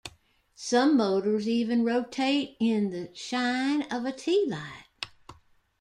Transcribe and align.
Some 0.55 0.97
motors 0.97 1.47
even 1.47 1.85
rotate 1.85 2.57
in 2.59 2.89
the 2.89 3.13
shine 3.13 3.83
of 3.83 4.03
a 4.03 4.11
tealight. 4.11 4.85